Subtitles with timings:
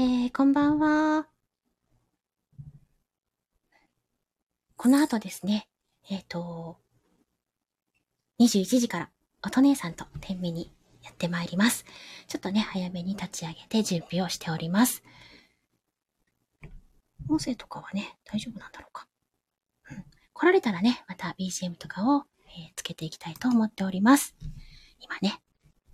[0.00, 1.26] えー、こんばんは。
[4.76, 5.68] この後ですね、
[6.08, 6.76] えっ、と、
[8.38, 9.10] 21時から、
[9.44, 10.72] 音姉さんと天秤に
[11.02, 11.84] やってまいります。
[12.28, 15.02] ちょっとね、早めに立ち上げて準備をしております。
[17.28, 19.08] 音声とかはね、大丈夫なんだろうか？
[19.90, 22.22] うん、来られたらね、また BGM とかを、
[22.56, 24.36] えーつけていきたいと思っております。
[25.00, 25.42] 今ね、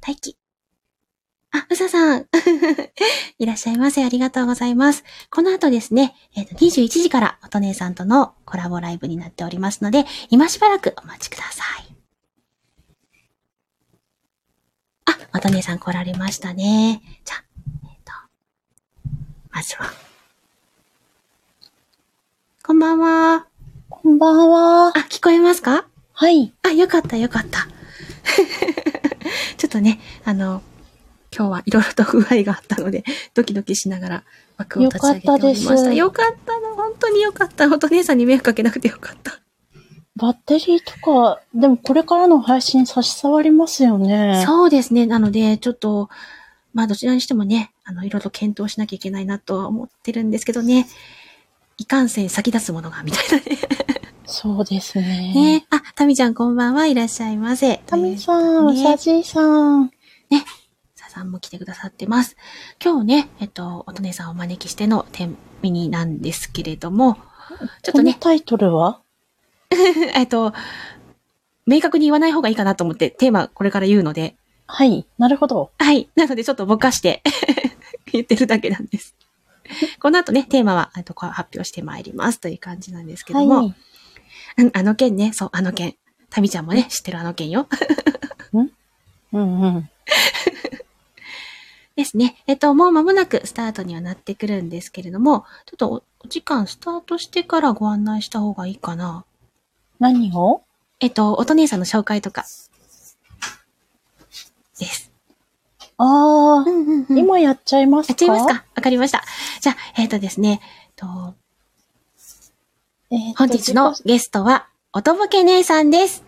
[0.06, 0.36] 待機。
[1.56, 2.26] あ、うささん。
[3.38, 4.04] いらっしゃいませ。
[4.04, 5.04] ありがとうございます。
[5.30, 11.94] この後ですね、えっ、と、21時から、おとねさんとのコラボライブになっておりますので、今しばらくお待ちください。
[15.04, 17.00] あ、おとねさん来られましたね。
[17.24, 17.44] じゃあ、
[17.84, 18.12] えっ、と、
[19.52, 19.92] まずは。
[22.64, 23.46] こんばんは。
[23.90, 24.88] こんばんは。
[24.88, 25.86] あ、聞こえますか？
[26.14, 26.52] はい。
[26.64, 27.68] あ、よかった、よかった。
[29.56, 30.60] ちょっとね、あの、
[31.36, 33.02] 今日はいろいろと不具合があったので、
[33.34, 34.24] ドキドキしながら
[34.56, 35.84] 枠を立ち上げておりました。
[35.88, 37.68] よよかったの、本当によかった。
[37.68, 39.40] 本当姉さんに迷惑かけなくてよかった。
[40.16, 44.44] バッテリーとか、でもこれからの配信差し障りますよね。
[44.46, 45.06] そうですね。
[45.06, 46.08] なので、ちょっと、
[46.72, 50.86] まあどちらにしてもね、あの、いろいろ検討しなきゃいけないなとは思ってるんですけどね。
[51.78, 53.58] いかんせん先立つものが、みたいなね。
[54.26, 55.32] そうですね。
[55.34, 57.82] ねあ、タミちゃんこんばんはいらっしゃいませ。
[57.86, 59.40] タミさん、うねさじいさ
[59.78, 59.88] ん。
[59.88, 59.94] さ
[61.14, 62.36] さんも来てくださってます。
[62.82, 67.18] 今日ね、えっと、おとねさんをお招きしての天ミニなんですけれども、
[67.82, 69.00] ちょっとね、タイトルは？
[70.14, 70.52] えっと、
[71.66, 75.06] 明確に言わない方がいいかなと思ってテーマこれから言うので、はい。
[75.18, 75.70] なるほど。
[75.78, 76.08] はい。
[76.16, 77.22] なのでちょっとぼかして
[78.12, 79.14] 言ってるだけなんです。
[80.00, 83.66] この後ね、テーマは、えっと、発表してまいりますという感じなんですけども、はい。
[83.66, 85.96] うんあの件ね、そう、あの件。
[86.30, 87.68] タミちゃんもね、知ってるあの件よ。
[89.32, 89.90] うんうん。
[91.96, 92.36] ですね。
[92.46, 99.24] えっと、もう間もなくスタートにはなってくるんですけれども、ちょっとおお時間スタートしてからご案内した方がいいかな。
[100.00, 100.62] 何を？
[101.00, 102.42] えっと、おと姉さんの紹介とか。
[104.78, 105.12] です。
[105.96, 108.12] ああ、んうんうん今やっちゃいますか？
[108.12, 108.64] やっちゃいますか？
[108.74, 109.22] わかりました。
[109.60, 111.34] じゃあ、えっ、とですね、えっと、
[113.10, 116.24] えーと本日のゲストは、おとぼけ姉さんです。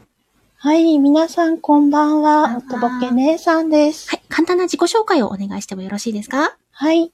[0.59, 2.59] はい、皆さんこんばんは。
[2.59, 4.16] おとぼけ姉さんです。
[4.29, 6.57] はい、簡単な自己紹介をお願いしてもよろしいですか？
[6.73, 7.13] はい。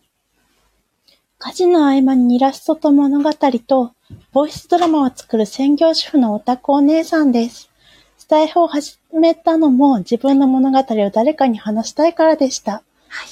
[1.39, 3.93] 家事の合間にイラストと物語と、
[4.33, 7.69] ボイスドラマを作る専業主婦のオタクお姉さんです。
[8.17, 12.85] スタイフを始めたのも自分の物語を誰かに話したいからでした。
[13.09, 13.29] はい。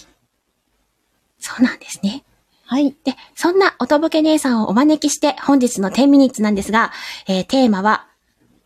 [1.38, 2.24] そうなんですね。
[2.64, 2.96] はい。
[3.04, 6.90] で、そんなおとぼけ姉さんをお招きして本日の10ミニッツなんですが、
[7.28, 8.08] えーテーマは、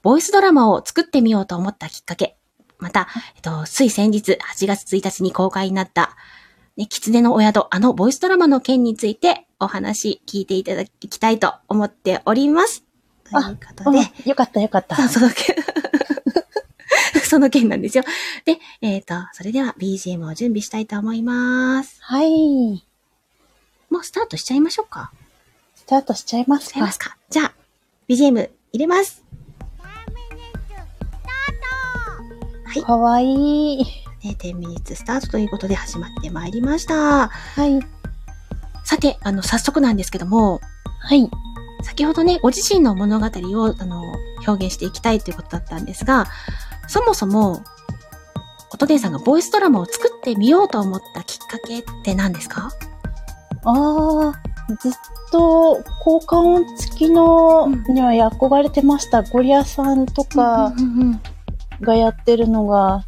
[0.02, 2.36] ボイスドラマを作ってみようと思ったきっかけ。
[2.84, 6.16] また、えっと、つい先日8月1日に公開になった、
[6.76, 12.84] ね、狐のお宿、あのボイスドラマの件についてお話聞いていただきたいと思っております。
[13.24, 15.08] ということで、うんよかったよかった。
[15.08, 15.56] その件、
[17.24, 18.04] その件なんですよ。
[18.44, 21.96] で、えっ、と、それでは BGM を準備したいと思います。
[22.02, 22.84] はい。
[23.88, 25.10] もうスタートしちゃいましょうか。
[25.74, 27.16] スタートしちゃいますかしちゃいますか。
[27.30, 27.54] じゃあ、
[28.10, 29.24] BGM 入れます。
[32.82, 33.78] かわいい。
[34.24, 37.28] ね、10ミニッツスタートということで始まってまいりました。
[37.28, 37.80] はい。
[38.84, 40.60] さて、あの、早速なんですけども、
[41.00, 41.30] はい。
[41.82, 44.02] 先ほどね、ご自身の物語を、あの、
[44.46, 46.26] 表現していきたいということだったんですが、
[46.88, 47.62] そもそも、
[48.72, 52.70] 音姉さんがボイスドラマを作ってみようと思ったきっかけって何ですか？
[53.64, 54.92] ああ、ずっ
[55.30, 59.22] と効果音付きのには憧れてました。
[59.22, 61.20] ゴリアさんとかうんうんうん
[61.80, 63.04] がやってるのが、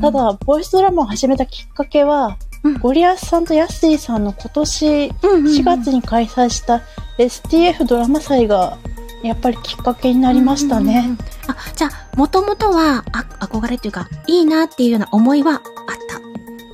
[0.00, 6.82] ただ、ボイスドラマを始めたきっかけは、うんゴリアスさんとヤッシーさんの今年うんうんうん4月に開催した
[7.16, 8.76] STF ドラマ祭が
[9.22, 11.16] やっぱりきっかけになりましたうんうんうんね。
[11.46, 15.60] あ、じゃあ、もともとは、あ、憧れっていうか、いいなっていうような思いはあっ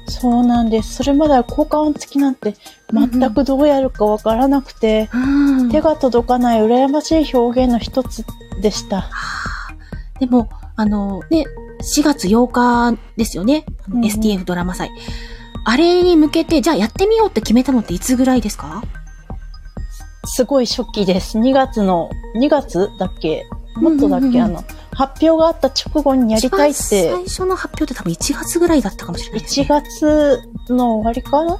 [0.07, 0.11] た？
[0.11, 0.95] そうなんです。
[0.95, 2.55] それまでは効果音付きなんて
[2.93, 8.25] 全くどうやるかわからなくて、うん手が届かない羨ましい表現の一つ
[8.63, 9.11] でした。
[10.21, 11.45] でも、あの、ね、
[11.97, 13.65] 4月8日ですよね。
[13.91, 14.91] うんうん STF ドラマ祭。
[15.65, 18.83] あれに向けて、じゃあやってみようって決めたのっていつぐらいですか？
[20.25, 21.39] すごい初期です。
[21.39, 22.11] 2月の、
[22.41, 23.45] 2月だっけ？
[23.77, 29.67] もっとだっけ、うんうんうんあの、発表があった直後にやりたいっ一て番、最初の発表って多分1月ぐらいだったかもしれないです、ね。
[29.67, 31.59] 1月の終わりかな？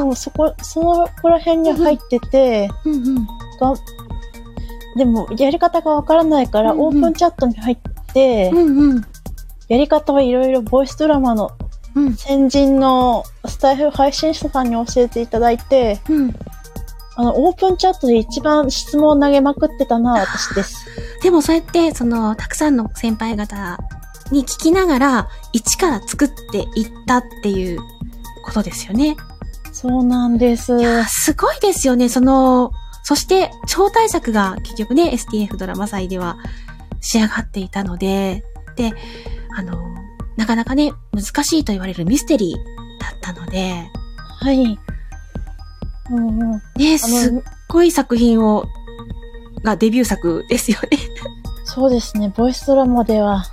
[0.00, 2.90] あもうそこ、そのこら辺に入ってて、ー。
[2.90, 3.26] うんうん。
[3.26, 3.74] が
[4.96, 7.90] でも、やり方がわからないから、うんうんオープンチャットに入って、
[8.52, 9.06] うんうん。
[9.68, 11.50] やり方はいろいろボイスドラマの
[11.94, 12.14] うん。
[12.14, 16.34] 先人のスタイフ配信者さんに教えていただいて、うん。
[17.16, 20.86] あの、オープンチャットで一番質問を投げまくってたのは私です。
[21.22, 23.78] でもそうやって、その、たくさんの先輩方
[24.30, 27.80] に聞きながら、一から作っていったっていう
[28.44, 29.16] ことですよね。
[29.72, 30.78] そうなんです。
[30.78, 32.08] いやー、すごいですよね。
[32.08, 32.70] その、
[33.02, 36.36] そして、超大作が結局ね、STF ドラマ祭では
[37.00, 38.44] 仕上がっていたので、
[38.76, 38.92] で、
[39.56, 39.78] あの、
[40.36, 43.88] なかなかね、難しいと言われるミステリーだったので、
[44.40, 44.78] はい。
[46.10, 46.50] うんうん。
[46.76, 48.66] ね、あすっの、ごい作品を、
[49.64, 50.98] がデビュー作ですよね。
[51.64, 52.32] そうですね。
[52.34, 53.44] ボイスドラマでは、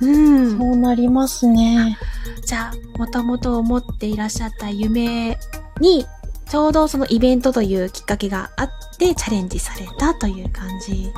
[0.00, 0.64] うんそ。
[0.64, 1.96] うなりますね。
[2.44, 5.38] じゃあ、もともと思っていらっしゃった夢
[5.80, 6.06] に、
[6.48, 8.68] ちょうどそのイベントというきっかけがあっ
[8.98, 11.12] て、チャレンジされたという感じ。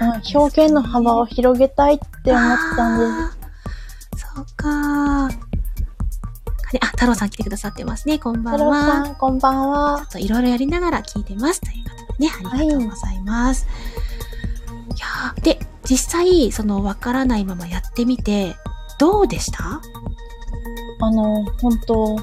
[0.00, 5.26] うん表現の幅を広げたいって思ってたんであーそうか
[6.80, 8.18] あ、太郎さん来てくださってますね。
[8.18, 8.56] こんばす。
[8.56, 9.04] 太郎んは。
[9.04, 9.98] さん、こんばんは。
[9.98, 11.60] ちょっといろいろやりながら聞いてます。
[11.60, 13.64] ということでね、ありがとうございます。
[13.64, 18.56] い、やーで、実際、その、わからないままやってみて、
[18.98, 19.80] どうでした？
[21.00, 22.16] あの、本当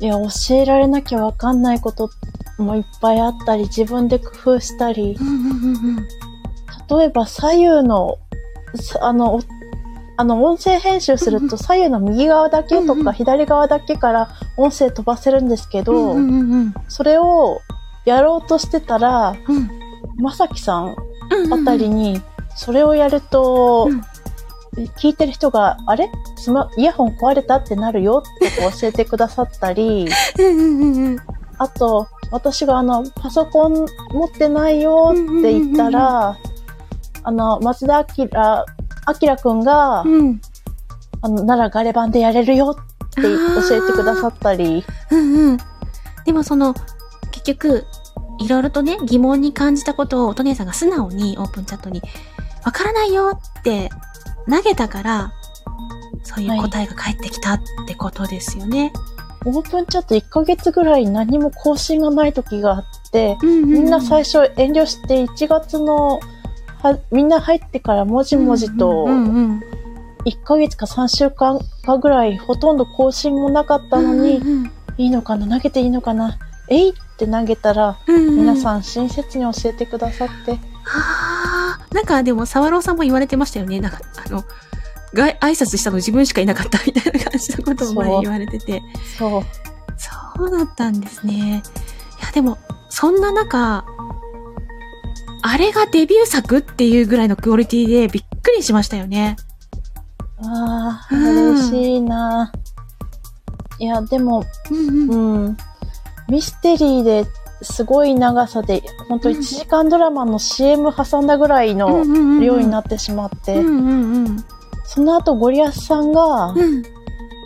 [0.00, 2.08] いや、教えられなきゃわかんないこと
[2.56, 6.08] もいっぱいあったり、自分で工夫したり、うんうんうんうん。
[6.90, 8.18] 例えば左右の、
[8.74, 9.40] さあの、お
[10.16, 16.16] あの、音声編集すると左右の右側だけとか左側だけから音声飛ばせるんですけど。
[16.88, 17.60] それを
[18.04, 19.70] やろうとしてたら、うん。
[20.18, 20.96] まさきさん
[21.52, 22.20] あたりに、
[22.56, 24.00] それをやると、うん。
[24.98, 26.10] 聞いてる人が、あれ？
[26.36, 28.22] スマ、イヤホン壊れたってなるよ？
[28.24, 28.50] って
[28.80, 30.08] 教えてくださったり。
[31.58, 36.36] あと、私があの、パソコン持ってないよって言ったら、
[37.28, 40.40] あの、松田明、明くんが、うん。
[41.20, 45.58] あの、ならガレ版でやれるよって教えてくださったり、うんうん。
[46.24, 46.72] でもその、
[47.30, 47.84] 結局、
[48.38, 52.00] いろいろとね、疑問に感じたことを、おと姉さんが素直にオープンチャットに、
[52.64, 53.90] わからないよって
[54.48, 55.32] 投げたから、
[56.22, 58.90] そういう答えが返ってきたってことですよね。
[59.44, 66.20] オープンチャット1ヶ月ぐらい何も更新がない時があって、うんみんな最初遠慮して1月の
[66.82, 69.62] はみんな入ってからもじもじとうんうん
[70.24, 80.58] 1ヶ月か3週間かぐらいほとんど更新もなかったのに、うんうんいいのかな投げていいのかなえいって投げたら、うんうん皆さん親切に教えてくださって、は
[81.88, 83.80] あ、なんかでも、沢朗さんも言われてましたよね。
[83.80, 84.44] なんか、あの、
[85.14, 88.82] が挨拶したの自分しかいなかったみたいな感じのことを言われてて。
[89.16, 89.42] そう。
[89.96, 91.62] そうだったんですね。
[92.20, 92.58] いや、でも、
[92.88, 93.84] そんな中、
[95.42, 99.36] あれがデビュー作っていうぐらいのクオリティでびっくりしましたよね。
[100.42, 102.52] ああ、うん嬉しいな。
[103.78, 105.44] いや、でも、うんうん。
[105.44, 105.56] うん。
[106.28, 107.26] ミステリーで
[107.62, 112.04] すごい長さで、ほんとうん1時間ドラマの CM 挟んだぐらいの
[112.40, 114.44] 量になってしまって、うんうんうん。
[114.84, 116.82] その後ゴリアスさんが、うん。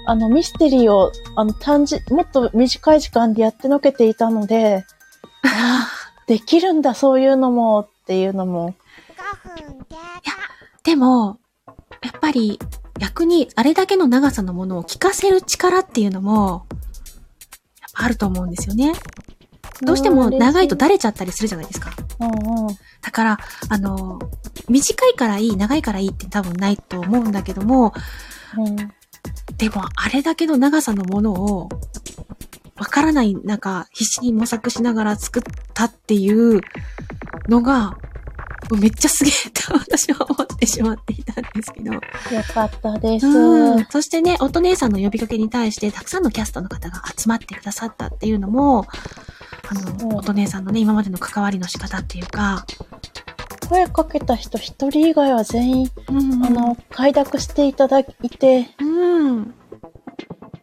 [0.07, 4.85] あの、ミステリーを、あの、短時、もっと短い時間でやってのけていたので、
[5.45, 8.75] ああ、できるんだ、そういうのも、っていうのも、
[10.83, 11.39] でも、
[12.03, 12.59] やっぱり
[12.99, 16.67] 逆にあれだけの長さのものを聞かせる力っていうのも、
[17.81, 18.93] やっぱあると思うんですよね。
[19.83, 21.93] どうしても長いとだれちゃったりするじゃないですか。
[22.21, 22.77] うんうん。
[23.01, 24.19] だから、あの、
[24.69, 27.93] 短いからいい、長いからいいって多分ないと思うんだけども、
[28.57, 28.77] うん。
[29.57, 31.69] でもあれだけの長さのものを、
[32.83, 36.61] わからない中、必死に模索しながら作ったっていう
[37.49, 37.97] のが、
[38.77, 41.93] めっちゃすげえと 私は思ってしまっていたんですけど。
[41.93, 42.01] よ
[42.53, 43.27] かったです。
[43.29, 43.87] うん。
[43.89, 48.89] そしてね、音姉さんの呼びかけに対して、たくさんのキャストの方が集まってくださったっていうのも、
[49.69, 52.67] あの、音姉さんのね、今までの関わりの仕方っていうか、
[53.69, 59.55] 声かけた人一人以外は全員、うんあの、快諾していただいて、うん。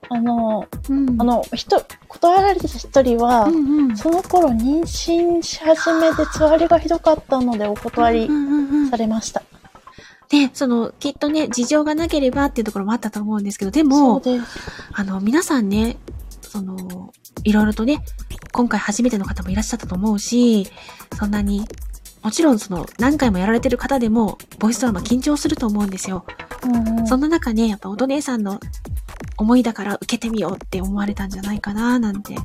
[0.09, 1.21] あの、うん。
[1.21, 3.97] あの、人、断られた一人は、うんうん。
[3.97, 8.29] その頃妊娠し始めでつわりがひどかったのでお断り
[8.89, 9.43] されました。
[10.29, 14.45] で、その、きっとね、事情がなければっていうところもあったと思うんですけど、でそもう、です。
[14.93, 15.97] あの、皆さんね、
[16.41, 17.13] その、
[17.43, 18.03] いろいろとね、
[18.51, 20.67] 今回初めての方もいらっしゃったと思うし、
[21.17, 21.67] そんなに、
[22.21, 26.25] もちろんその、何回もやられてる方でも、ボイスドラマ緊張すると思うんですよ。
[26.63, 28.59] うんうんそんな中ね、やっぱおと姉さんの
[29.39, 32.35] 思いだから受けてみようって思われたんじゃないかな、なんてい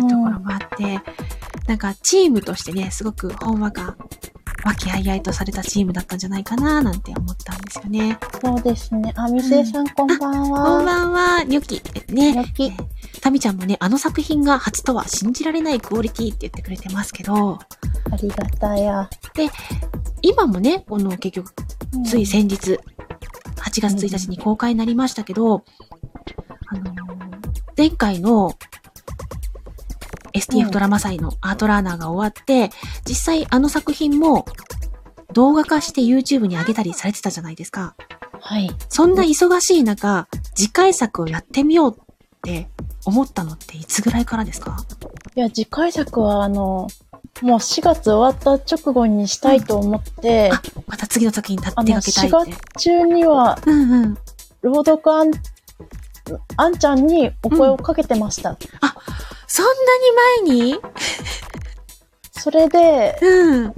[0.00, 1.00] うところもあって、
[1.68, 3.96] なんかチームとしてね、すごくほんわか、
[4.64, 8.18] 和気あいあいとされたチームだったんじゃないかななんて思ったんですよね。
[8.42, 9.12] そうですね。
[9.16, 10.64] あ、みせいさん、こんばんは。
[10.64, 11.80] こんばんは、ニョキ。
[12.12, 12.32] ね。
[12.32, 12.84] ニョキえー
[13.22, 17.58] タミちゃんもね、あの作品が初とは信じられないクオリティって言ってくれてますけど、
[18.10, 19.08] ありがたや。
[20.22, 21.52] 今もね、この結局、
[21.94, 22.78] うんつい先日、
[23.56, 25.64] 8月1日に公開になりましたけど、
[26.70, 27.30] あのー
[27.76, 28.50] 前回のう
[30.36, 32.70] STF んドラマ祭のアートラーナーが終わって、
[33.06, 34.44] 実際あの作品も
[35.32, 37.94] 動画化して YouTube に上げたりされてたじゃないですか。
[38.40, 38.70] はい。
[38.88, 41.98] そんな忙しい中、次回作をやってみようっ
[42.42, 42.68] て
[43.06, 44.76] 思ったのっていつぐらいからですか？
[45.34, 46.86] いや、次回作は、あの、
[47.40, 52.78] もう4月終わった直後にしたいと思って、あ、また次の作品に手がけたい4って月。
[52.78, 54.18] 中には、うんうん。
[54.62, 55.10] 朗読
[56.56, 58.56] あんちゃんにお声をかけてました。
[59.46, 59.72] そんな
[60.44, 60.80] に前に？
[62.32, 63.74] それで、うん。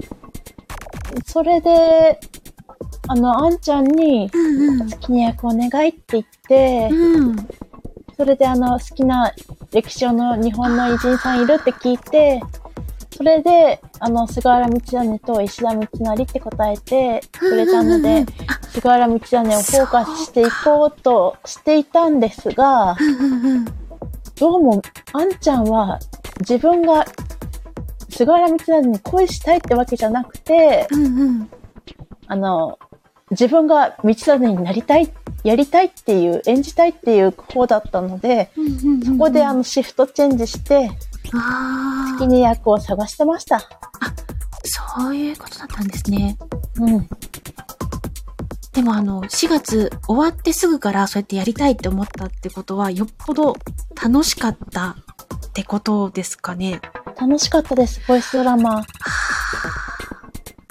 [1.25, 2.19] それで、
[3.07, 4.89] あの、あんちゃんに、うんうん。
[4.91, 7.35] 好きな役お願いって言って、うん。
[8.15, 9.33] それであの、好きな
[9.71, 12.41] 歴史上の日本の偉人さんいるって聞いて、
[13.15, 18.25] それで、あの、菅原道真と石田三成って答えてくれたのでうんうんうん、
[18.71, 23.65] 菅原道真をフォーカスしていこうとしていたんですが、うんうんうん。
[24.39, 24.81] どうも、
[25.13, 25.99] あんちゃんは
[26.39, 27.05] 自分が
[28.09, 31.49] 菅原道真に恋したいってわけじゃなくて、うんうん。
[32.27, 32.79] あの、
[33.31, 35.11] 自分が道真になりたい、
[35.43, 38.51] やりたいっていう、演じたいっていう方だったので、
[39.01, 43.57] そそこであの、シフトチェンジして、あ好きな役を探してました。
[43.57, 43.61] あ、
[44.63, 46.37] そういうことだったんですね。
[46.79, 47.09] うん。
[48.73, 53.55] でもあの、4月終わってすぐからそうやってやりたいって思ったってことは、よっぽど
[54.01, 54.95] 楽しかったっ
[55.53, 56.81] てことですかね。
[57.19, 58.83] 楽しかったです、ボイスドラマ。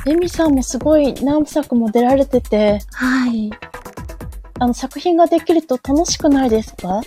[0.04, 3.52] エミさんもすごい何作も出られてて、はい。
[4.59, 7.00] あの、作品ができると楽しくないですか？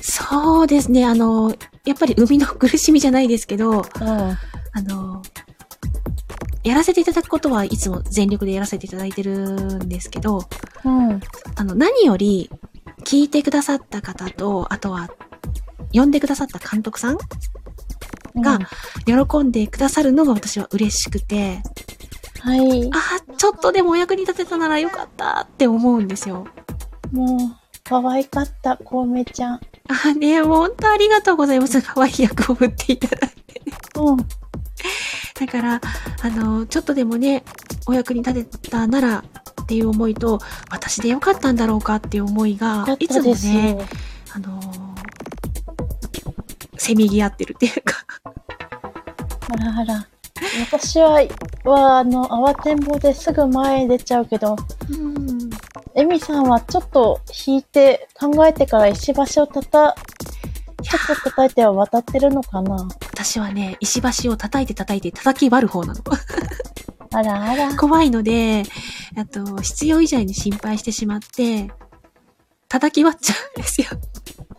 [0.00, 1.04] そうですね。
[1.06, 3.82] あの、やっぱり生みの苦しみじゃないですけど、うん。
[3.82, 4.36] あ
[4.82, 5.22] の、
[6.62, 10.42] やらせていただくことはいつも全力でやらせていただいてるんですけど、
[10.84, 11.20] うん。
[11.56, 12.50] あの、何より
[13.04, 15.10] 聞いてくださった方と、あとは、
[15.92, 17.18] 呼んでくださった監督さん
[18.36, 18.58] が
[19.06, 21.62] 喜んでくださるのが私は嬉しくて、
[22.40, 22.90] はい。
[22.92, 26.46] ああ、ちょっとでもお役に立てたならよかったって思うんですよ。
[27.10, 27.38] もう、
[27.84, 29.60] 可愛かった、コウメちゃん。
[29.90, 31.82] ああね、本当ありがとうございます。
[31.82, 33.62] 可愛い役を振っていただいて。
[33.96, 34.16] うん。
[34.16, 34.24] だ
[35.50, 35.80] から、
[36.22, 37.42] あの、ちょっとでもね、
[37.86, 39.24] お役に立てたなら
[39.62, 40.38] っていう思いと、
[40.70, 43.34] 私でよかったんだろうかっていう思いがいつも。
[43.34, 43.78] ね、
[44.32, 44.60] あの
[46.78, 48.04] せめぎ合ってるっていうか。
[49.48, 50.06] あらあら。
[50.70, 51.20] 私は、
[51.64, 54.56] は、あの、慌てんぼうですぐ前へ出ちゃうけど、
[54.88, 55.49] うん。
[55.94, 59.96] エミさんはちょっと引いて考えてから石橋をたた、
[60.82, 62.88] ちょっと叩いては渡ってるのかな？
[63.12, 66.00] 私はね、石橋を叩いて叩いて叩き割る方なの。
[67.12, 67.76] あらあら。
[67.78, 68.62] 怖いので、
[69.16, 71.70] あと、必要以上に心配してしまって、
[72.68, 73.88] 叩き割っちゃうんですよ。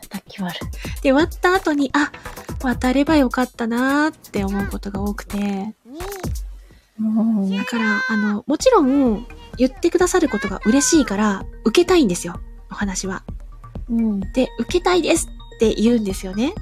[0.01, 0.67] 叩き割る。
[1.01, 2.11] で、割った後に、あ、
[2.61, 5.73] 渡ればよかったなーって思うことが多くて、
[6.99, 7.55] うん。
[7.55, 9.25] だから、あの、もちろん、
[9.57, 12.39] 言ってくださることが嬉しいから、受けたいんですよ、
[12.71, 13.23] お話は。
[13.89, 14.19] うん。
[14.33, 16.53] で、受けたいですって言うんですよね。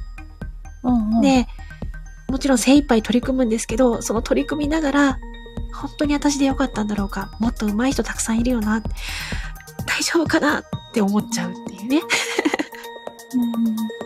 [0.84, 1.16] うん。
[1.16, 1.48] うん、で、
[2.30, 5.20] もちろん精一杯取り組むんですけど、その取り組みながら、
[5.74, 8.82] 本当に私でよかったんだろうか、もっと上手い人たくさんいるよな、
[9.86, 12.02] 大丈夫かなって思っちゃうっていうね。
[13.36, 14.00] うん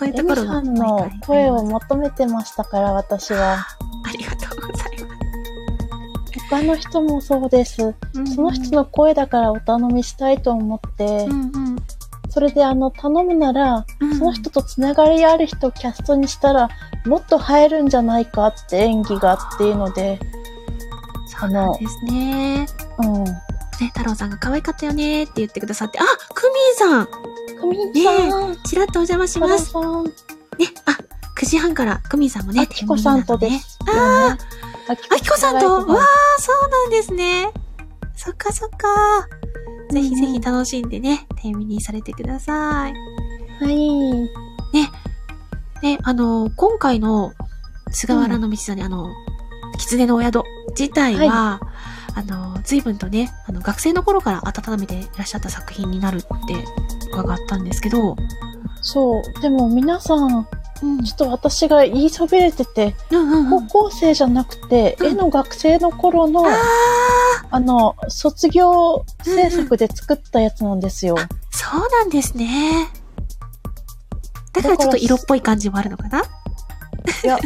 [0.00, 3.66] そういうところがさんの声を求めてましたから、私は。
[4.02, 4.79] ありがとうございま
[6.50, 7.76] 他の人もそうです。
[7.76, 7.94] す。
[8.34, 11.76] その人の声だからお頼みしたいと思って、うんうん、
[12.28, 16.68] それであの、頼むなら、うんその人とつながりある人をキャストにしたら、
[17.06, 20.18] もっと映えるんじゃないかって演技がっていうので、
[21.26, 22.66] そうなんですね。
[22.98, 23.24] うん。
[23.24, 23.32] ね、
[23.94, 26.02] 太郎さんが可愛かったよねって言ってくださって、あ、
[26.34, 27.06] クミンさん
[27.60, 29.72] クミンさん、ちらっとお邪魔します。
[29.74, 30.98] ね、あ、
[31.38, 33.60] 9時半からクミンさんもね、あきこさんとでね。
[33.60, 34.00] すよね。
[34.00, 37.52] あきあきこさんと、わはあ、そうなんですね。
[38.16, 39.28] そっかそっか。
[39.90, 42.94] ぜひぜひ楽しんでね、天秤にされてください。
[43.70, 44.50] い。
[45.82, 47.32] で、あの、今回の
[47.90, 49.08] 菅原道真、あの、
[49.78, 50.42] 狐のお宿
[50.78, 51.60] 自体は、
[52.14, 56.28] あの、随分とね、あの、学生の頃から温めていらっしゃった作品になるって
[57.12, 58.16] 伺ったんですけど、
[58.82, 59.40] そう。
[59.40, 60.46] でも皆さん、
[60.82, 63.68] うんちょっと私が言いそびれてて、うんうんうん。
[63.68, 66.52] 高校生じゃなくて、うん絵の学生の頃の、あ
[67.50, 71.16] あの、卒業制作で作ったやつなんですよ。
[71.18, 72.88] あ、そうなんですね。
[74.52, 76.22] だからちょっと色っぽい感じもあるのかな？
[77.24, 77.38] いや、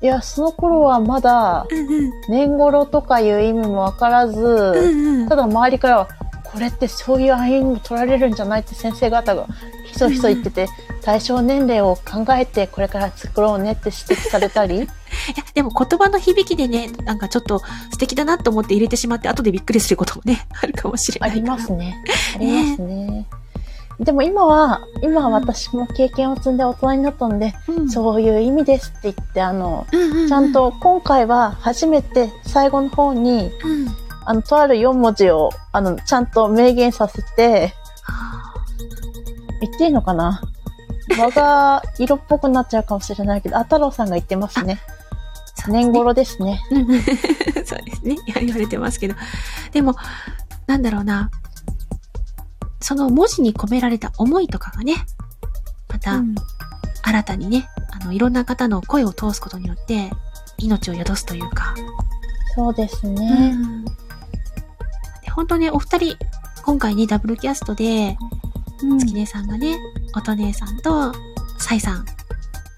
[0.00, 2.12] いや、その頃はまだ、うんうん。
[2.28, 5.36] 年頃とかいう意味もわからず、うんうんた。
[5.36, 6.08] だ周りからは、
[6.44, 9.46] これってそういう暗にも取られるんじゃないって先生方が
[9.98, 10.68] ひそひそ言ってて、
[11.02, 14.86] 対象年齢を考えてこれから作ろうねって指摘されたり、 いや、
[15.54, 21.30] でも言葉の響きでね、なんかちょっと素敵だなと思って入れてしまって、後でびっくりすることもね、 あるかもしれない。
[21.30, 21.72] あります。
[21.72, 21.96] ね。
[22.36, 23.26] ありますね。
[24.00, 27.90] でも今は、今は私も経験を積んで大人になったんで、うん。
[27.90, 30.28] そういう意味ですって言って、あの、うんうんうん。
[30.28, 33.88] ちゃんと今回は初めて最後の方に、うん。
[34.24, 38.37] あの、とある4文字を、あの、ちゃんと明言させて、は
[39.60, 40.40] 言っていいのかな？
[41.18, 44.80] 我が色っぽくなっちゃうかもしれないけど、あ太郎さんが言ってますね。
[45.56, 46.62] すね年頃ですね。
[46.70, 48.16] うんうんそうですね。
[48.36, 49.14] 言われてますけど。
[49.72, 49.96] でも、
[50.66, 51.30] なんだろうな。
[52.80, 54.94] その文字に込められた思いとかがね、
[55.88, 56.34] またうん
[57.02, 60.10] 新たにね、あの、いろんな方の声を通すことによって、
[60.58, 61.74] 命を宿すというか。
[62.54, 63.50] そうですうね。
[63.54, 63.90] んで
[65.34, 66.16] 本当ね、お二人、
[66.64, 68.37] 今回ね、ダブルキャストで、うん
[68.82, 69.78] 月姉さんがね、
[70.14, 71.12] 音姉さんと、
[71.58, 72.04] サイさん。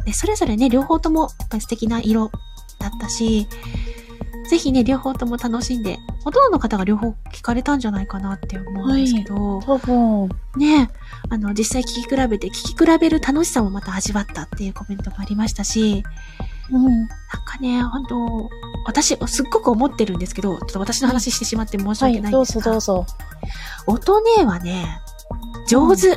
[0.05, 2.31] で、それぞれね、両方とも、素敵な色
[2.79, 3.47] だったし、
[4.49, 10.91] ぜひね、両方とも楽しんで、ほとんどの方が両方聞かれたんじゃないかなって思うんですけど、多分、ね、
[11.29, 16.03] あの、実際聞き比べて、聞き比べる楽しさもまた味わったっていうコメントもありましたし、
[16.73, 16.83] うん。
[16.83, 17.09] なん
[17.45, 18.51] かね、本当
[18.87, 23.07] 私、すっごく思ってるんですけど、ちょっと私の話してしまって申しはい、どう訳ないんですが、ぞどうぞ。
[23.87, 25.01] 音ねはね、
[25.71, 26.09] 上手。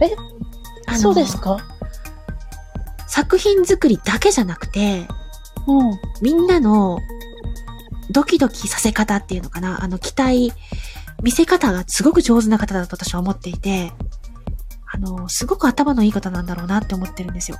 [0.00, 0.14] え？
[0.96, 1.58] そうですか？
[3.08, 5.08] 作品作りだけじゃなくて、
[5.66, 6.00] うん。
[6.22, 7.00] みんなの
[8.10, 10.52] ドキドキさせ方っていうのかな、あの期待、
[11.22, 13.92] 見せ方がすごく上手な方だと私は思っていて、
[14.92, 17.56] あの、すごく頭のいい方なんだろうなって思ってるんですよ。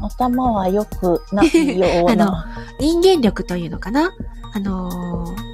[0.00, 2.46] 頭は良くないよう あのな。
[2.78, 4.12] 人間力というのかな？
[4.54, 5.51] あのー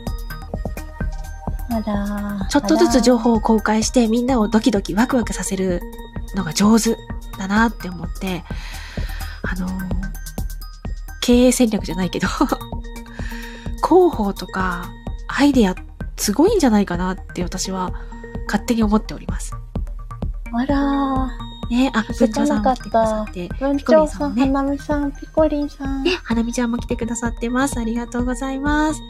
[2.48, 5.82] ちょっとずつ情報を公開してみんなをドキドキワクワクさせる
[6.34, 6.96] のが上手
[7.38, 8.44] だなって思って、
[9.42, 10.18] あのー
[11.28, 12.26] 経営戦略じゃないけど、
[13.86, 14.90] 広報とか
[15.26, 15.74] アイデア
[16.16, 17.92] すごいんじゃないかなって私は
[18.46, 19.54] 勝手に思っております。
[20.54, 21.26] あら
[21.68, 23.48] ね、あ、気づかなかった文鳥さんも来てくださって。
[23.60, 26.02] 文鳥さん、花見さん、ピコリンさん。
[26.02, 27.78] ね、花見ちゃんも来てくださってます。
[27.78, 29.00] ありがとうございます。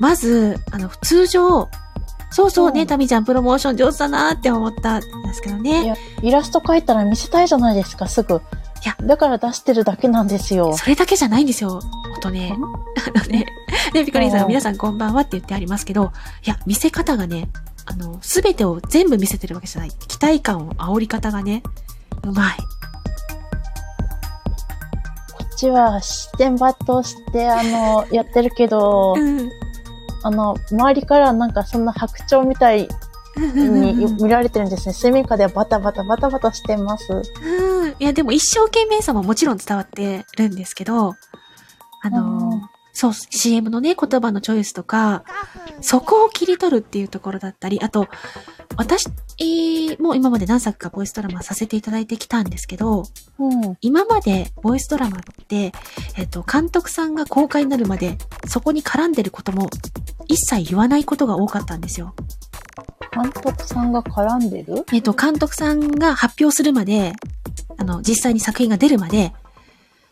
[0.00, 1.68] まず、あの、通常、
[2.32, 5.86] そうそうね、うんタミちゃんプロモーション上手だなって思ったんですけどいね。
[5.86, 8.40] や、イラスト描いたら見せたいじゃないですか、すぐ。
[8.82, 10.74] いやだから出してるだけなんですよ。
[10.74, 11.82] それだけじゃないんですよ、
[12.16, 12.56] 音ね。
[13.14, 13.44] あのね、
[13.92, 16.12] ね、ピコリンさん皆さんこんばんはって言ってありますけど、
[16.46, 17.50] いや、見せ方がね、
[17.84, 19.90] あの、すべてを全部見せてるわけじゃない。
[19.90, 21.62] 期待感を煽り方がね、
[22.22, 22.56] うまい。
[22.56, 22.62] こ
[25.44, 29.50] っちは視点抜刀して、あの、やってるけど、うん。
[30.22, 32.88] あの、周りからなんかそんな白鳥みたい
[33.36, 34.94] に 見られてるんですね。
[34.94, 37.06] 水面下ではバタバタバタバタしてます。
[37.42, 37.88] うん。
[37.90, 41.14] いや、でも一生懸命さももちろん伝わってるんですけど、
[42.02, 45.24] あのそう、CM のね、言葉のチョイスとか、
[45.80, 48.08] そこを切り取るっていうところだったり、あと、
[48.76, 49.06] 私、
[49.38, 53.04] えーもう今まで何作かボイスドラマさせていただいてきたんですけど、
[53.38, 53.76] うん。
[53.80, 55.72] 今までボイスドラマって、
[56.16, 59.68] えっ、と、監督さんが公開になるまで、そこに絡んでることも、
[60.28, 62.14] 一切言わないことが多かったんですよ。
[63.12, 64.84] 監督さんが絡んでる？
[64.92, 67.12] えっ、と、監督さんが発表するまで、
[67.76, 69.32] あの、実際に作品が出るまで、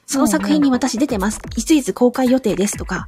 [0.08, 1.38] その作品に私出てます。
[1.56, 3.04] いついつ公開予定ですとか、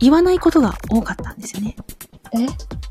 [0.00, 1.76] 言わないことが多かったんですよね。
[2.32, 2.46] え？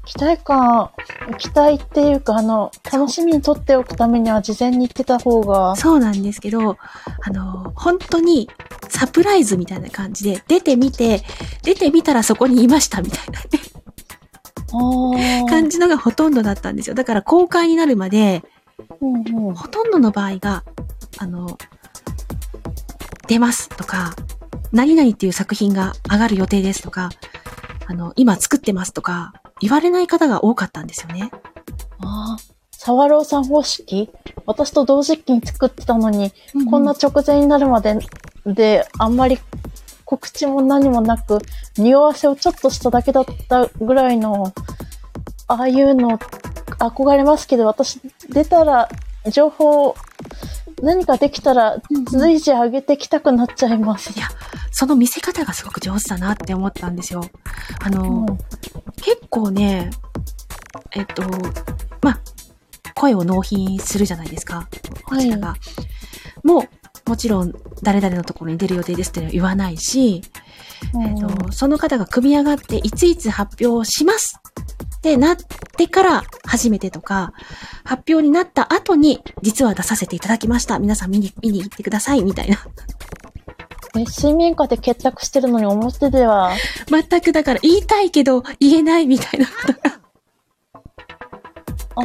[0.05, 0.91] 期待感、
[1.37, 6.77] 期待っていうか、あの、楽しみに取っておくためには事前に言ってた方が、そうなんですけど、
[7.23, 8.49] あの、本当に
[8.87, 11.23] サプライズみたいな感じで、出てみて、
[11.63, 13.41] 出てみたらそこにいましたみたいな
[14.79, 16.95] ね、感じのがほとんどだったんですよ。
[16.95, 18.43] だから公開になるまで、
[19.01, 19.55] うんうん。
[19.55, 20.63] ほとんどの場合が、
[21.17, 21.57] あの、
[23.27, 24.15] 出ますとか、
[24.71, 27.09] 何々っていう作品が上がる予定ですとか、
[27.85, 31.31] あの、今作ってますとか、言われない方が多かったんですよね。
[31.99, 32.37] ああ、
[32.71, 34.09] サワローさん方式？
[34.45, 36.31] 私と同時期に作ってたのに、
[36.69, 37.97] こんなう直前になるまで
[38.45, 39.39] で、あんまり
[40.05, 41.39] 告知も何もなく、
[41.77, 44.53] 匂わせをちょっとしただけだったぐらいの、
[45.47, 46.17] ああいうの
[46.79, 48.89] 憧れますけど、私出たら
[49.31, 49.95] 情報
[50.81, 54.17] 何かできたら随時上げてきたくなっちゃいます。
[54.17, 54.27] いや、
[54.71, 57.23] その見せ方がすごく上手だなって思ったんですよ。
[57.81, 58.37] あの、うん
[59.07, 59.89] 結構ね、
[60.91, 61.23] えっと、
[62.01, 62.19] まあ、
[62.95, 64.67] 声を納品するじゃないですか。
[65.05, 65.55] こちらが。
[66.43, 70.21] もう、もちろん、誰々のところに出る予定ですって言わないし、
[71.05, 75.37] えっと、その方が組み上がって、いついつ発表しますってなっ
[75.77, 77.33] てから初めてとか、
[77.83, 80.79] 発表になった後に、実は出させていただきました。
[80.79, 82.57] 皆さん見に、見に行ってください、みたいな。
[83.97, 86.51] え水面下で結託してるのに表では、
[86.87, 89.99] 全くだから言いたいけど言えないみたいなことが
[91.95, 92.01] あ。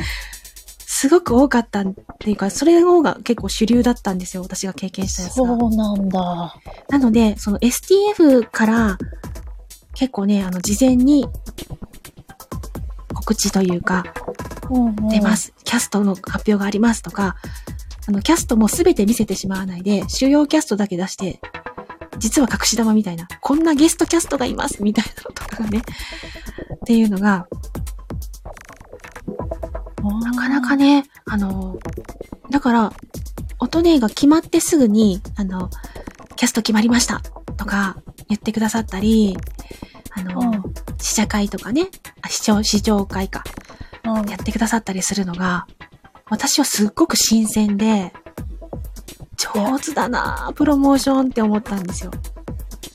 [0.86, 4.42] すごく多かったっていうか、それの方が結構主流だったんですよ。
[4.42, 5.52] 私が経験したやつそが。
[5.54, 6.54] うなんだ。
[6.88, 8.98] なので、その STF から
[9.94, 11.26] 結構ね、あの、事前に
[13.22, 14.04] 告知というか、
[15.10, 15.36] 出ま。
[15.36, 15.54] す。
[15.62, 17.36] キャストの発表がありますとか、
[18.08, 21.40] あの、キャストもすべて見せてしまわないで、主要キャストだけ出して、
[22.18, 25.82] 実は隠し玉みたいな、こんなゲストキャストがいますみたいなのとかがね、っ
[26.84, 27.46] ていうのが、
[30.24, 31.78] なかなかね、あの、
[32.50, 32.92] だから、
[33.60, 35.70] 音ねが決まってすぐに、あの、
[36.34, 37.20] キャスト決まりました
[37.56, 39.36] とか言ってくださったり、
[40.14, 40.62] あの、うん
[40.98, 41.88] 試写会とかね、
[42.20, 43.42] あ試聴、試聴会か、
[44.04, 45.66] うんやってくださったりするのが、
[46.30, 48.12] 私はすっごく新鮮で、
[49.36, 52.12] 上手だなぁプロモーションって思ったんですよ。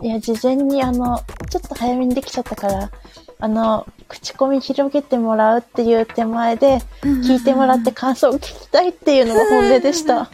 [0.02, 2.92] いや、事前にあの、ちょっと早めにできちゃったから、
[3.40, 10.30] あの、口コミ広げてもらうっていう手前で、聞いてもらって感想を聞きたいっていうのが本音でした。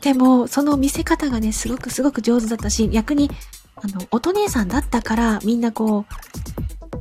[0.00, 3.30] でも、その見せ方がね、すごくすごく上手だったし、逆に、
[3.76, 6.06] あの、音姉さんだったから、みんなこ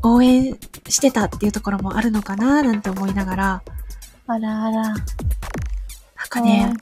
[0.04, 0.58] う、応援
[0.90, 3.64] してたっていうところもあるのかななんて思いながら、
[4.28, 4.82] あらあら。
[4.82, 4.98] なん
[6.30, 6.74] かね、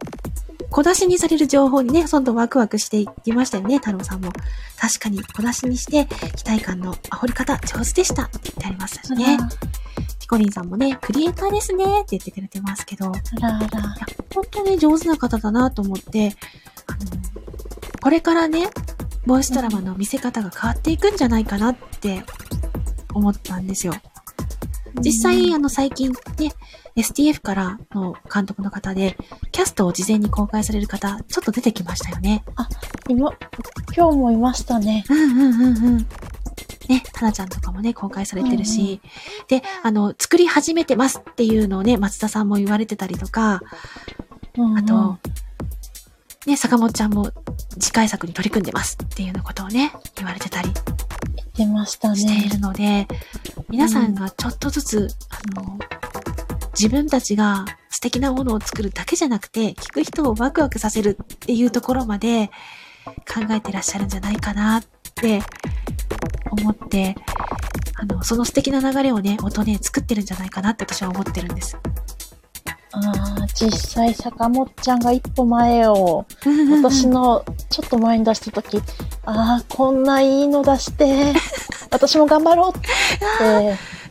[0.69, 4.32] 小出しにされる情報にね、そんどんワクワクしていきましたよね、太郎さんも。
[4.78, 9.38] 確かに小出しにして、期待感の煽り方上手でしたって言ってありましたしね。
[10.19, 13.10] ピコリンさんもね、クリエイターですねって言ってくれてますけど、い
[13.41, 13.65] あらあら。
[13.67, 13.95] や、
[14.34, 16.36] 本当に上手な方だなと思って、
[16.86, 16.99] あの、
[18.02, 18.69] これからね、
[19.30, 22.24] ボイスドラマの見せ方が変わっていくんじゃないかなって
[23.13, 23.94] 思ったんですよ。
[25.02, 26.52] 実際、あの、最近ね、
[26.96, 29.18] STF からの監督の方で、
[29.52, 32.44] キャストを事前に公開される方、ちょっと出てきましたよね。
[33.08, 33.32] 今、
[33.96, 35.06] 今日もいましたね。
[35.08, 35.98] うんうんうんうん。
[36.88, 39.00] ね、タナちゃんとかもね、公開されてるし、
[39.48, 43.62] で、あの、作り始めてますっていうのをね、松田さんも言われてたりとか、
[44.58, 45.20] うんうんあと、
[46.50, 47.32] ね、坂本ちゃんも
[47.80, 50.72] 次回作に取り組んでますっていうようなことをね、言われてたり
[51.56, 52.60] 出ましたねしている。
[52.60, 53.08] ので、
[53.70, 55.78] 皆さんがちょっとずつ、あの、
[56.70, 62.48] 自分たちが素敵なものを作るだけじゃなくて、聞く人をワクワクさせるっていうところまで
[63.32, 64.84] 考えてらっしゃるんじゃないかなっ
[65.14, 65.42] て
[66.50, 67.16] 思って、
[67.96, 71.78] あの、その素敵な流れをね、音ね、作ってるんじゃないかなって私は思ってるんです。
[72.91, 72.99] あ
[73.41, 76.25] あ、実際坂本ちゃんが一歩前を、
[76.82, 78.78] 私のちょっと前に出したとき、
[79.25, 81.34] ああ、こんないいの出して、
[81.91, 82.82] 私も頑張ろうっ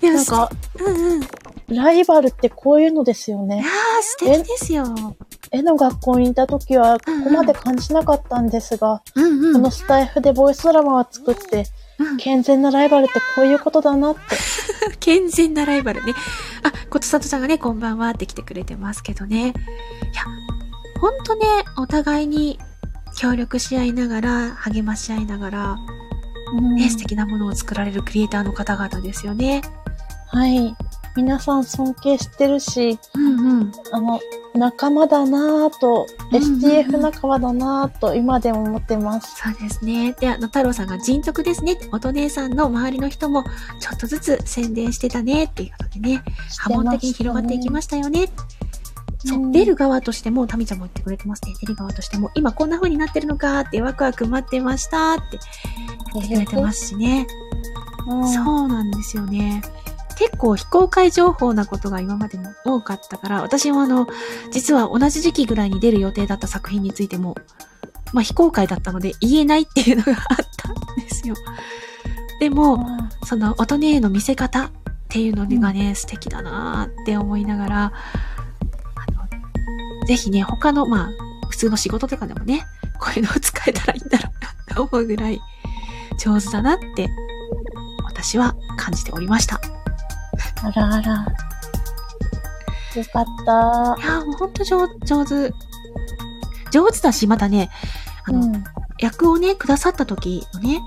[0.01, 1.23] て、なんか、うんうん。
[1.23, 3.65] いライバルってこういうのですよやーね。、
[4.01, 5.17] 素敵ですよ。
[5.51, 9.53] 絵の学校にいたときは、ここまで感じなかったんですが、うんうん。
[9.55, 11.65] このスタイフでボイスドラマを作って、うん
[12.19, 14.21] 健全なライバルってこういうことだなって。
[15.01, 16.15] 健全なライバルね。
[16.63, 19.49] あ、ことさとさんがね、こんばんはって来てくれてますけどね。
[19.49, 19.53] いや、
[21.01, 21.45] ほんとね、
[21.77, 22.59] お互いに
[23.17, 25.77] 協力し合いながら、励まし合いながら、
[26.53, 29.63] うんね、素敵なものを作られるクリエイターの方々ですよね。
[30.29, 30.77] はい。
[31.19, 33.73] 皆さん尊敬してるし、うんうん。
[33.91, 34.21] あの、
[34.55, 39.43] 仲間だなぁと、うんうんうん STF 仲間だなぁと、今でも思ってます。
[39.43, 40.13] そうですね。
[40.13, 41.89] で、あの、太郎さんが人徳ですねって。
[41.91, 43.43] 音姉さんの周りの人も、
[43.81, 46.23] ちょっとずつ宣伝してたねっていうことでね、
[46.61, 48.29] 波紋的に広がっていきましたよね。
[49.27, 51.55] そうう、ん出る側としても、タミちゃんも言ってくれてますね。
[51.61, 55.41] 出る側としても、今こんな風になってるのかってワクワク待ってましたって
[56.15, 57.27] 言ってくれてますしね。
[58.07, 59.63] うんそうなんですよね。
[60.19, 64.09] 結構非公開情報なことが今までも多かったから、私もあの、
[64.51, 67.37] 実は同じ時期ぐらいに出る予定だった作品についても、
[68.13, 71.37] まあ非公開だったので言えないっていうのがあったんですよ。
[72.41, 72.85] でも、
[73.25, 74.71] その音音への見せ方っ
[75.09, 77.93] ていうのがね、素敵だなーって思いながら、あ
[80.01, 81.11] の、ぜひね、他の、まあ、
[81.49, 82.65] 普通の仕事とかでもね、
[82.99, 85.41] こういうのを使えたらいいんだろうなと思うぐらい
[86.19, 87.09] 上手だなって、
[88.05, 89.78] 私は感じておりました。
[90.63, 91.27] あらあら。
[92.97, 94.03] よかった。
[94.03, 95.53] いやーもうほんと上上手。
[96.71, 97.71] 上手だし、またね、
[98.25, 98.65] あの、うん。
[98.99, 100.81] 役をね、くださった時のね、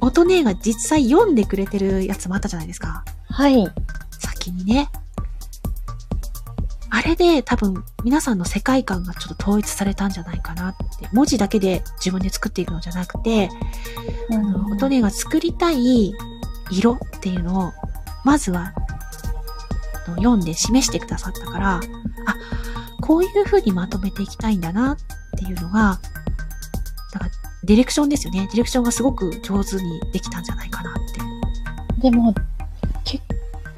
[0.00, 3.04] 音ねが実際読んでくれてるやつもあったじゃないですか。
[3.28, 3.66] はい。
[4.18, 4.88] 先にね。
[6.90, 11.08] あれで多分皆さんの世界観がちょっと統一されたんじゃないかなって。
[11.12, 13.50] 文字だけで自分で作っていくのじゃなくて、
[14.30, 16.14] うあの、音音が作りたい
[16.70, 17.72] 色っていうのを、
[18.28, 18.74] まずは、
[20.16, 21.80] 読んで示してくださったから、あ、
[23.00, 24.96] こういう風にまとめていきたいんだなっ
[25.38, 25.98] ていうのが、
[27.14, 27.30] だから、
[27.64, 28.46] ディレクションですよね。
[28.48, 30.94] ディレクションがすごく上手にできたんじゃないかなっ
[31.96, 32.02] て。
[32.02, 32.34] でも、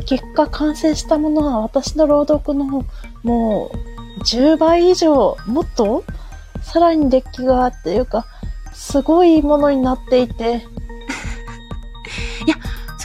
[0.04, 2.84] 結果完成したものは私の朗読の
[3.22, 3.70] も
[4.18, 6.02] う10倍以上、もっと
[6.60, 8.26] さらにデッキがっていうか、
[8.72, 10.66] すごいものになっていて、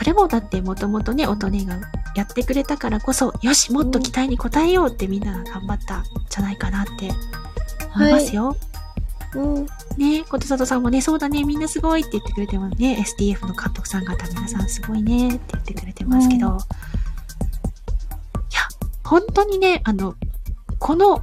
[0.06, 1.80] れもだってもともとね、音音が
[2.16, 7.12] やってくれたからこそ、よし、もっと期待に応えようってみんなが頑張ったんじゃないかなって
[7.96, 8.56] 思いますよ。
[9.36, 9.66] うん、
[9.98, 16.56] ねことさとさんもね、そうだね、みんなすごいって言ってくれてもね、STF の監督さん方皆さんすごいねって言ってくれてますけど、うん。
[16.56, 16.62] いや、
[19.04, 20.16] 本当にね、あの、
[20.80, 21.22] この、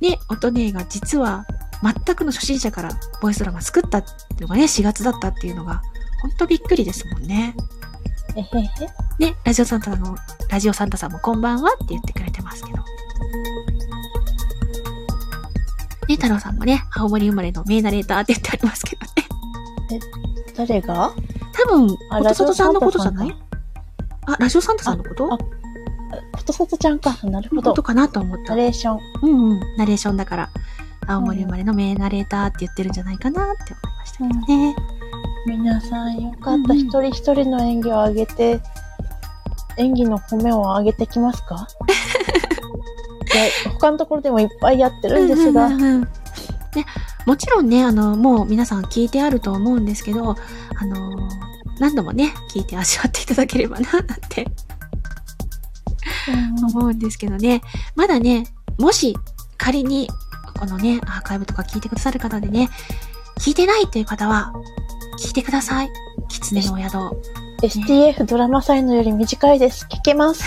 [0.00, 1.46] ね、音ねが実は
[1.82, 2.90] 全くの初心者から
[3.20, 5.82] ボイスドラマ作ったっていうのがね、4月だったっていうのが、
[6.22, 7.54] 本当びっくりですもんね。
[8.36, 8.68] えへへ。
[9.18, 10.16] ね、ラジオサンタの、
[10.50, 12.78] ラジオサンタさんもこんばんはって言ってくれてますけど。
[16.08, 19.08] ね、太郎さんもね、青森生まれの名ナレーターって言ってありますけどね。
[20.56, 21.12] 誰が？
[21.52, 23.34] 多分、あことさとさんのことじゃない？
[24.26, 25.32] あ、ラジオサンタさんのこと？
[25.32, 27.16] あことさとちゃんか。
[27.24, 27.82] なるほどのこと。
[27.82, 28.54] かなと思った。
[28.54, 29.00] ナレーション。
[29.22, 29.60] うんうん。
[29.76, 30.50] ナレーションだから、
[31.06, 34.76] 青森生まれの名ナレーターって言ってるんじゃないかなって思いましたけどね。
[35.46, 36.50] 皆さんよかった。
[36.52, 36.78] うんうん。
[36.78, 38.60] 一人一人の演技を上げて、
[39.76, 41.66] 演技の褒めを上げてきますか？
[43.34, 46.00] いや、他のところでもいっぱいやってるんですが、うんうんうんうん。
[46.02, 46.08] ね、
[47.26, 50.36] もちろんね、あの、もう皆さん聞いてあると思うんですけど、
[50.76, 51.28] あの、
[51.80, 54.46] 何度もね、聞いて味わっていただければな、なんて。
[56.60, 56.64] うん。
[56.66, 57.60] 思うんですけどね。
[57.96, 58.46] まだね、
[58.78, 59.16] もし
[59.58, 60.08] 仮に、
[60.58, 62.70] このね、アーカイブとか聞いてくださる方でね、
[63.38, 64.52] 聞いてないっていう方は、
[65.18, 65.90] 聞いてください。
[66.28, 66.98] 狐のお宿。
[67.62, 69.86] STF ドラマ祭のより短いです。
[69.90, 70.44] 聞けます。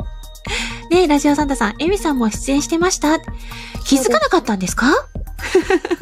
[0.90, 3.18] ねラジオサンタさん、エミさんも出演してました。
[3.84, 4.86] 気づかなかったんですか？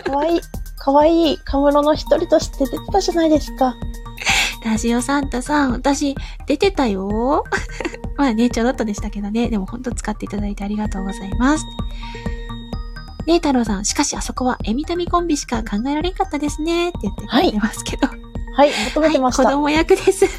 [0.05, 0.41] かわいい、
[0.79, 3.75] かわいい、カムロの一人として出てたじゃないですか。
[4.65, 7.45] ラジオサンタさん、私、出てたよ。
[8.17, 9.49] まあね、ちょろっとでしたけどね。
[9.49, 11.65] でも本当使っていただいてありがとうございます。
[13.29, 16.89] ね太郎さん、しかしあそこはエミタミコンビしか考えられんかったですね。
[16.89, 18.09] って言ってくれてますけど。
[18.57, 19.43] はい、求めてました。
[19.45, 20.25] はい、子供役です。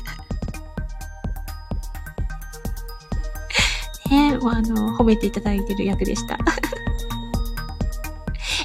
[4.10, 6.36] ねもうあの、褒めていただいてる役でした。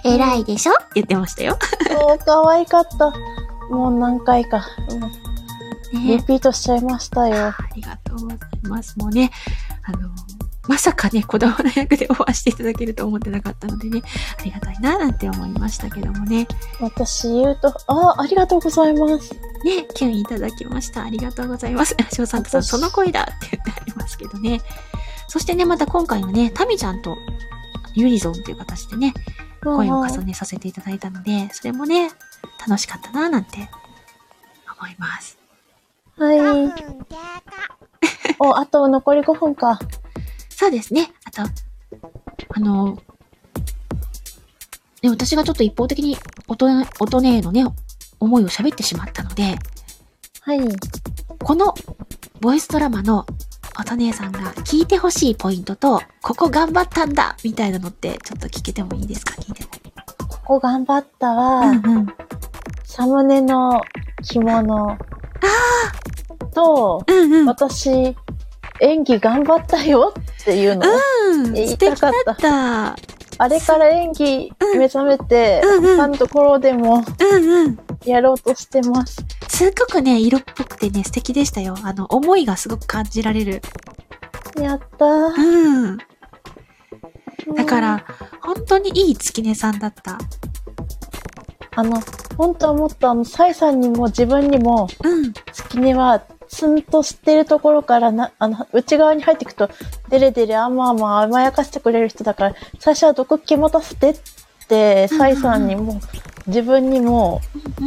[0.04, 0.72] 偉いでしょ？
[0.94, 1.58] 言ってましたよ。
[1.87, 3.12] そう、かわいかった。
[3.70, 5.00] もう何回か、うん
[5.92, 7.48] リねピートしちゃいましたよ。
[7.48, 8.98] ありがとうございます。
[8.98, 9.30] もうね、
[9.84, 10.08] あの、
[10.68, 14.03] まさかね、子供の役でオファーしていただけると思ってなかったのでね、
[14.38, 16.46] ありがたいな、なんて思いましたけどもね。
[16.81, 19.35] 私言うと、あ、ありがとうございます。
[19.35, 21.05] ね、キュンいただきました。
[21.05, 21.94] ありがとうございます。
[21.98, 24.61] ラジオサンタさん、私その声だって言ってありますけどね。
[25.29, 27.16] そしてね、また今回はね、タミちゃんと
[27.94, 29.12] ユニゾンっていう形でね、
[29.62, 32.11] 声を重ねさせていただいたので、それもね、
[32.66, 33.68] 楽しかったな、なんて
[34.79, 35.38] 思います。
[36.16, 36.38] はい。
[38.38, 39.79] お、あと残り5分か。
[40.56, 41.12] そうですね。
[41.24, 42.98] あと、あの、
[45.02, 46.16] ね、私がちょっと一方的に
[46.48, 47.66] 音ね、音ねのね、
[48.20, 49.56] 思いを喋ってしまったので、
[50.40, 50.60] はい。
[51.42, 51.74] この
[52.40, 53.26] ボイスドラマの
[53.78, 59.34] 音姉さんが聞いてほしいポイントと、ここ頑張ったんだみたいなのって、ちょっと聞けてもいいですか？
[59.34, 59.70] 聞いても。
[60.28, 61.60] ここ頑張ったわ。
[61.60, 62.06] うんうん。
[62.84, 63.80] サムネの
[64.22, 64.96] 着物。
[66.54, 67.46] と、うんうん。
[67.46, 68.14] 私、
[68.80, 70.87] 演技頑張ったよっていうの。
[71.32, 71.52] うん。
[71.52, 72.96] 言いたかっった。
[73.37, 77.78] あれから演技目覚めて、うんうん他のところでもうんうん。
[78.04, 79.24] やろうとしてます。
[79.48, 81.76] すっごくね、色っぽくてね、素敵でしたよ。
[81.82, 83.62] あの、思いがすごく感じられる。
[84.60, 85.32] やったー。
[85.37, 85.98] うん。
[87.54, 88.04] だから、
[88.42, 90.18] 本当にいい月音さんだった。
[91.76, 92.00] あの、
[92.37, 95.32] 本当はもっとあの、サイさんにも自分にも、うん。
[95.52, 96.22] 月音は、
[96.54, 99.68] ツンとしてるところからな、あの、内側に入っていくと、
[100.08, 104.16] デレデレあまあまあ甘やかしてくれる人だから、最初は毒気持たせてっ
[104.68, 106.00] て、サイさんにも、
[106.46, 107.40] 自分にも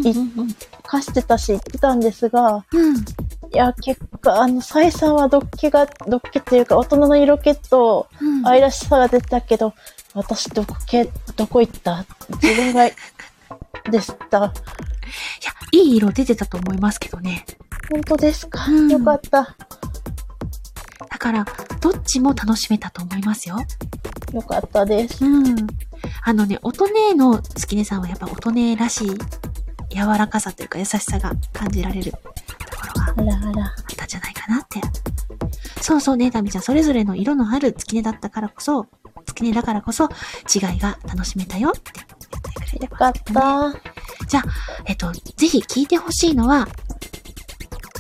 [0.03, 2.95] いうん課してたし言ってたんですが、うん。
[2.97, 3.01] い
[3.53, 8.47] や、結果、あの、サイさんは毒気が、毒気っていうか、大人の色気とうん。
[8.47, 9.73] 愛らしさが出てたけど、
[10.13, 12.05] 私どこけ、どこ行った？
[12.41, 12.89] 自分が、
[13.89, 14.37] でした。
[14.37, 14.49] いや、
[15.71, 17.45] いい色出てたと思いますけどね。
[17.89, 19.55] 本当ですか、うんよかった。
[21.09, 21.45] だから、
[21.79, 23.57] どっちも楽しめたと思いますよ。
[24.33, 25.23] よかったです。
[25.23, 25.67] うん。
[26.23, 29.07] あのね、音音の月音さんはやっぱ音音らしい
[29.89, 32.23] 柔らかさというか優しさが感じられるとこ
[32.87, 34.81] ろがあったんじゃないかなって。
[35.81, 38.87] そうそうね、タミちゃん、それぞれの色のある月音だったからこそ、
[39.25, 40.09] 月音だからこそ
[40.53, 41.91] 違いが楽しめたよって
[42.81, 43.73] よかった。
[44.27, 44.43] じゃあ、
[44.85, 46.67] えっと、ぜひ聞いてほしいのは、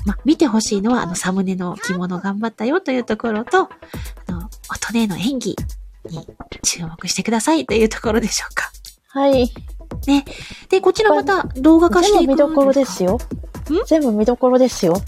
[0.05, 3.69] ま、見てほしいのは、あの、サムネの着物頑張ったよというところと、
[4.27, 5.55] あの、音音の演技
[6.09, 6.27] に
[6.63, 8.71] 注目してくださいというところでしょうか。
[9.07, 9.51] はい。
[10.69, 13.19] で、こちらまた動画化していく全部見どころですよ。
[13.85, 15.01] 全部見どころですよ。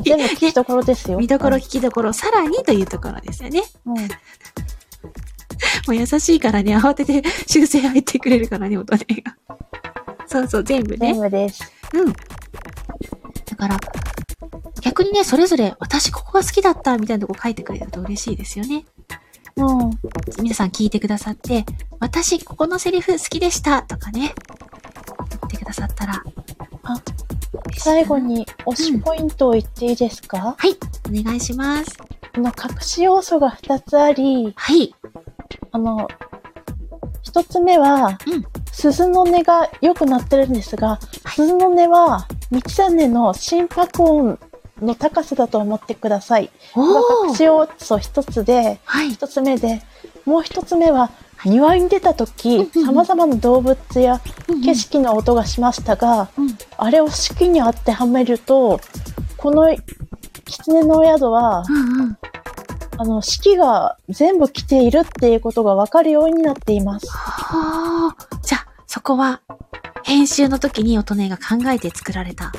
[0.00, 1.18] 全部聞きどころですよ。
[1.18, 3.64] 見どころ、聞きどころ、さらにというところですよね。
[3.86, 3.96] うん。
[5.88, 9.36] う んもう優しいからね、慌てて 修正入ってくれるからね、音音が。
[10.26, 11.20] そうそう、全部ね全。
[11.20, 11.72] 部です。
[11.94, 12.12] うん。
[12.12, 12.16] だ
[13.56, 13.78] から、
[14.82, 18.84] 逆にね、それぞれ私ここが好きだったみたいなとこ書いてくれると嬉しいですよね。
[19.56, 19.90] うん。
[20.42, 21.64] 皆さん聞いてくださって、
[22.00, 26.22] 私ここのセリフ好きでしたとかね、言ってくださったら。
[26.82, 27.02] あ
[27.78, 28.18] 最後。
[28.18, 30.76] に推しポイントを言っていいですか、はい、
[31.08, 32.15] お願いします。
[32.36, 34.94] あの、隠し要素が2つあり、はい。
[35.72, 36.06] あの、
[37.22, 44.38] 一つ目は、うん鈴の音が良くなってるんですが、はい鈴の音は、道種の心拍音
[44.82, 46.50] の高さだと思ってください。
[46.76, 49.12] 隠し要素一つで、はい。
[49.12, 49.80] 一つ目で、
[50.26, 51.10] もう一つ目は、
[51.46, 56.58] 庭に出た時、うんうん様々な動物やうんうん景色の音がしましたが、うん。
[56.76, 58.78] あれを式に当てはめると、
[59.38, 59.74] この
[60.46, 62.18] 狐のお宿は、うんうん。
[62.98, 67.06] あの、式が全部来ているっていうことがわかるようになっています。
[67.10, 68.38] はあ。
[68.42, 69.42] じゃあ、そこは、
[70.04, 72.52] 編集の時に音音が考えて作られた。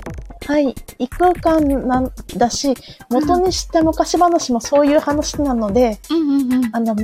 [0.45, 0.75] はい。
[0.99, 2.73] 異空間なんだし、
[3.09, 6.69] 元にした昔話もそういう話なので、うんうんうん。
[6.73, 6.95] あの、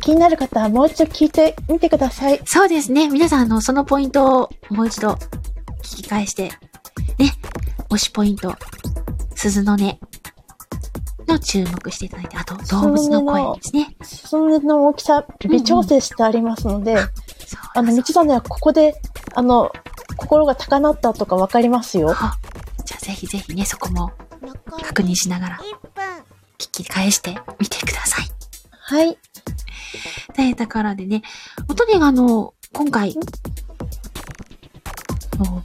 [0.00, 2.40] 気になる方はもう一度聞いてみてください。
[2.44, 3.08] そうですね。
[3.08, 5.12] 皆さん、あの、そのポイントをもう一度
[5.82, 6.50] 聞き返して、
[7.18, 7.32] ね、
[7.90, 8.54] 推しポイント、
[9.36, 9.98] 鈴の音
[11.28, 13.96] の注目していただいて、あと、動物の声ですね。
[14.02, 17.08] そのの大きさ、微調整してありますので、そう
[17.74, 18.94] あの、道種はここで、
[19.34, 19.70] あの、
[20.16, 22.10] 心が高鳴ったとかわかりますよ。
[22.10, 22.38] あ
[22.84, 24.12] じゃあ、ぜひぜひね、そこも
[24.82, 25.60] 確認しながら
[26.58, 28.26] 聞き返してみてください。
[28.70, 29.18] はい。
[30.36, 31.22] で、だからでね、
[31.68, 33.14] 音音があの、今回、
[35.38, 35.62] お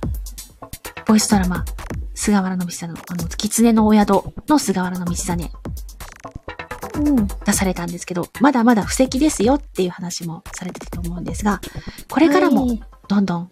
[1.06, 1.64] ボイスドラマ、
[2.22, 4.12] 菅原の道真、あの、狐のお宿
[4.48, 5.50] の菅原の道真
[6.94, 7.28] うん。
[7.28, 11.60] 出されたんですけど、まだまだ布石ですよっていう話もされてたと思うんですが、
[12.12, 13.52] これからもはいどんどん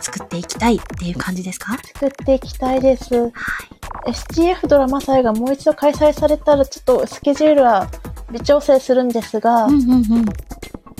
[0.00, 1.76] 作っていきたいっていう感じですか？
[1.84, 3.14] 作っていきたいです。
[3.14, 3.32] はい。
[4.06, 7.90] STF ドラマ祭がもう一度開催されたら、ちょっとスケジュールは
[8.32, 10.24] 微調整するんですが、うんうんうん。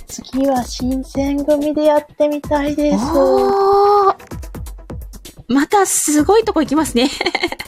[0.07, 3.05] 次は新選組でやってみたいです。
[5.49, 7.09] またすごいとこ行きますね。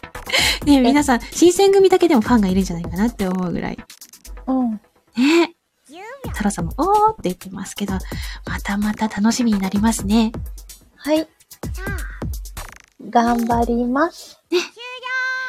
[0.65, 3.79] ね皆さん、新選組だけでもファンがいるんじゃないかなって思うぐらい。
[4.47, 4.73] うん。
[5.17, 5.55] ね
[6.33, 7.95] 太郎さんも、おーって言ってますけど、
[8.47, 10.33] またまた楽しみになりますね。
[10.97, 11.27] はい。
[13.09, 14.39] 頑張ります。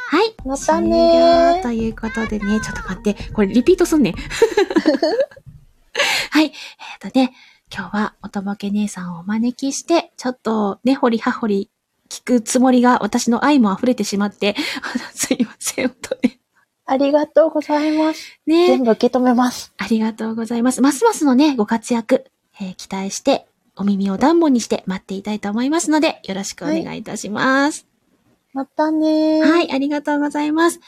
[0.09, 0.33] はい。
[0.45, 4.15] またねということでね、ちょっと待って、これリピートすんね。
[6.31, 6.45] はい。
[6.45, 6.51] えっ、
[6.99, 7.33] とね、
[7.73, 11.69] 今日はおとぼけ姉さんをお招きして、ちょっとねほりはほり
[12.11, 14.57] 聞くつもりが私の愛も溢れてしまって、
[15.15, 16.39] すいません、本当ね。
[16.85, 18.37] ありがとうございます。
[18.45, 19.73] ね全部受け止めます。
[19.77, 20.81] ありがとうございます。
[20.81, 22.25] ますますのね、ご活躍、
[22.59, 23.47] えー期待して、
[23.77, 27.87] お耳を暖房にして待っていたいと思いますので、よろしくお願いいたします。
[28.51, 29.49] またねー。
[29.49, 30.81] はい、ありがとうございます。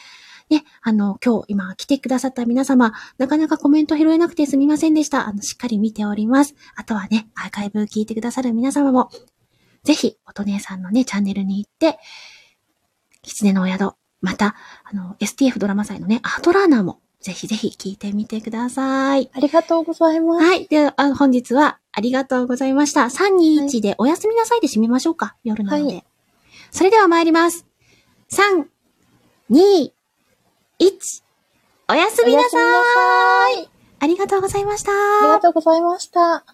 [0.49, 5.27] ね、あの、今日、今来てくださった皆様、なかなかコメント拾えなくてすみませんでした。
[5.27, 6.53] あの、しっかり見ております。
[6.75, 9.09] あとはね、アーカイブ聞いてくださる皆様も、
[9.83, 11.99] ぜひ、お姉さんのね、チャンネルに行って、
[13.21, 19.29] 狐のお宿、また、あの、STF ドラマ祭のね、アートラーナーも、ぜひぜひ聞いてみてください。
[19.33, 20.45] ありがとうございます。
[20.45, 20.67] はい。
[20.67, 23.03] では、あ本日はありがとうございました。
[23.03, 25.35] 321でおやすみなさいで締めましょうか。
[25.43, 25.93] 夜なので。
[25.93, 26.05] はい
[26.73, 27.67] それでは参ります。
[28.31, 28.65] 3、
[29.51, 29.91] 2、
[30.79, 31.23] 1、
[31.87, 32.49] おやすみなさい。
[32.49, 33.69] おやすみなさい。
[33.99, 34.91] ありがとうございました。
[34.91, 36.52] ありがとうございました。